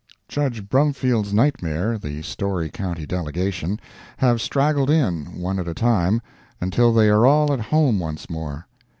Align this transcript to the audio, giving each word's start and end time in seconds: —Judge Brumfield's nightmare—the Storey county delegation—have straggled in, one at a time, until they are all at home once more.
—Judge 0.27 0.67
Brumfield's 0.67 1.31
nightmare—the 1.31 2.23
Storey 2.23 2.71
county 2.71 3.05
delegation—have 3.05 4.41
straggled 4.41 4.89
in, 4.89 5.39
one 5.39 5.59
at 5.59 5.67
a 5.67 5.75
time, 5.75 6.23
until 6.59 6.91
they 6.91 7.07
are 7.07 7.23
all 7.27 7.53
at 7.53 7.59
home 7.61 7.99
once 7.99 8.27
more. 8.27 8.65